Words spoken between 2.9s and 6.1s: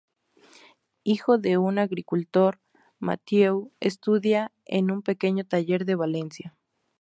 Mathieu estudia en un pequeño taller de